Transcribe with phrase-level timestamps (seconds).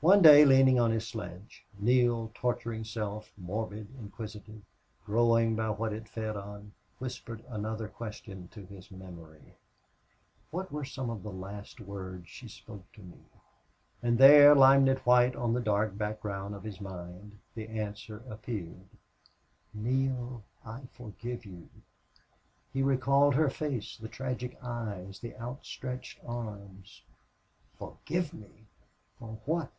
[0.00, 4.62] One day, leaning on his sledge, Neale's torturing self, morbid, inquisitive,
[5.04, 9.56] growing by what it fed on, whispered another question to his memory.
[10.52, 13.18] "What were some of the last words she spoke to me?"
[14.00, 18.86] And there, limned white on the dark background of his mind, the answer appeared,
[19.74, 21.68] "NEALE, I FORGIVE YOU!"
[22.72, 27.02] He recalled her face, the tragic eyes, the outstretched arms.
[27.76, 28.68] "Forgive me!
[29.18, 29.72] For what?"